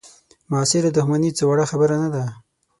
معاصره 0.51 0.89
دوښمني 0.95 1.31
څه 1.37 1.43
وړه 1.47 1.65
خبره 1.71 1.95
نه 2.03 2.09
ده. 2.13 2.23